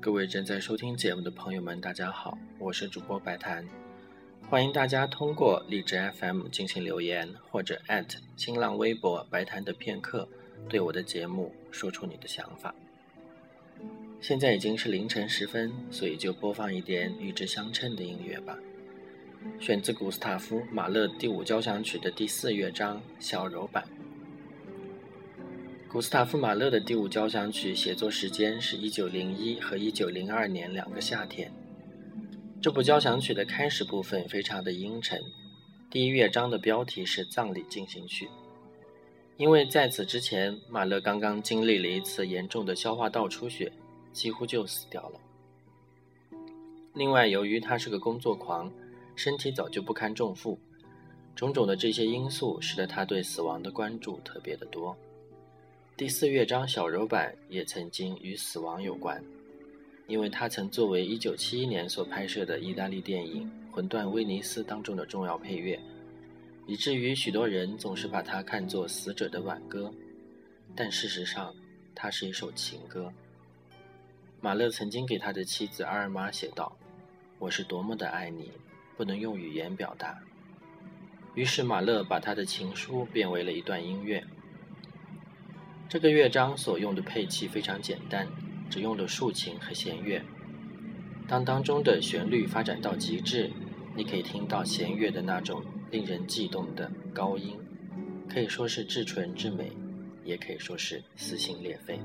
[0.00, 3.66] 各位正在收听节目的朋友们，大家好，我是主播白檀，
[4.50, 7.80] 欢迎大家通过荔枝 FM 进行留言，或者
[8.36, 10.28] 新浪微博白谈的片刻，
[10.68, 12.72] 对我的节目说出你的想法。
[14.20, 18.56] 现在已经是凌晨时分，所以就播放一点与之相称的音乐吧，
[19.58, 23.82] 选自古斯塔夫·马勒第五交响曲的第四乐章小柔版。
[25.88, 31.50] 古斯塔夫·马勒的第五交响曲写作时间是一九零一和一九零二年两个夏天。
[32.64, 35.22] 这部交响曲的开始部分非常的阴沉，
[35.90, 38.24] 第一乐章的标题是《葬礼进行曲》，
[39.36, 43.70] 因为在此之前，马勒刚刚经历了一次严重的消化道出血，
[44.14, 45.20] 几乎就死掉了。
[46.94, 48.72] 另外，由于他是个工作狂，
[49.14, 50.58] 身体早就不堪重负，
[51.36, 54.96] 种种的这些因素使得他对死亡的关注特别的多。
[55.98, 59.22] 第四乐章小柔版也曾经与死亡有关，
[60.06, 65.80] 因为它曾作为1971年所拍摄的意大利电影《魂断威尼斯》当中的重要配乐，
[66.66, 69.92] 以至于许多人总是把它看作死者的挽歌。
[70.76, 71.54] 但事实上，
[71.94, 73.12] 它是一首情歌。
[74.40, 76.76] 马勒曾经给他的妻子阿尔玛写道
[77.38, 78.50] ：“我是多么的爱你，
[78.96, 80.18] 不能用语言表达。”
[81.34, 84.22] 于是马勒把他的情书变为了一段音乐。
[85.88, 88.28] 这个乐章所用的配器非常简单，
[88.74, 90.20] 使用了竖琴和弦乐。
[91.28, 93.48] 当当中的旋律发展到极致，
[93.94, 97.56] 你可以听到弦乐的那种令人悸动的高音，
[98.28, 99.70] 可以说是至纯至美，
[100.24, 102.00] 也可以说是撕心裂肺。